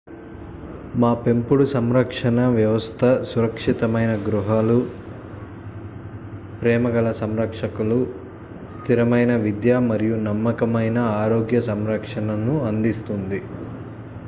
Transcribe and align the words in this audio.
మా 0.95 1.09
పెంపుడు 1.15 1.65
సంరక్షణ 1.71 2.45
వ్యవస్థ 2.49 3.01
సురక్షితమైన 3.23 4.11
గృహాలు 4.23 4.77
ప్రేమగల 6.61 7.11
సంరక్షకులు 7.11 7.99
స్థిరమైన 8.71 9.35
విద్య 9.35 9.77
మరియు 9.89 10.17
నమ్మకమైన 10.21 10.97
ఆరోగ్య 11.19 11.61
సంరక్షణను 11.61 12.55
అందిస్తుంది 12.65 13.41